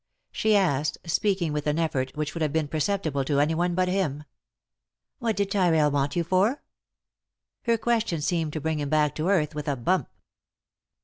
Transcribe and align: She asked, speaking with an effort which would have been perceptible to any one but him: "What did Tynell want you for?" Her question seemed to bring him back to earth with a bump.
She 0.31 0.55
asked, 0.55 0.97
speaking 1.05 1.53
with 1.53 1.67
an 1.67 1.77
effort 1.77 2.17
which 2.17 2.33
would 2.33 2.41
have 2.41 2.51
been 2.51 2.67
perceptible 2.67 3.23
to 3.25 3.39
any 3.39 3.53
one 3.53 3.75
but 3.75 3.87
him: 3.87 4.23
"What 5.19 5.35
did 5.35 5.51
Tynell 5.51 5.91
want 5.91 6.15
you 6.15 6.23
for?" 6.23 6.63
Her 7.67 7.77
question 7.77 8.19
seemed 8.19 8.53
to 8.53 8.61
bring 8.61 8.79
him 8.79 8.89
back 8.89 9.13
to 9.13 9.29
earth 9.29 9.53
with 9.53 9.67
a 9.67 9.75
bump. 9.75 10.09